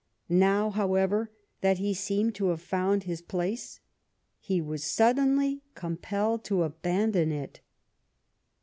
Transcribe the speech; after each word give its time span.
Now, 0.39 0.71
however, 0.71 1.29
that 1.61 1.77
he 1.77 1.93
seemed 1.93 2.33
to 2.33 2.47
have 2.47 2.59
found 2.59 3.03
his 3.03 3.21
place, 3.21 3.79
he 4.39 4.59
was 4.59 4.83
suddenly 4.83 5.61
compelled 5.75 6.43
to 6.45 6.63
abandon 6.63 7.31
it. 7.31 7.59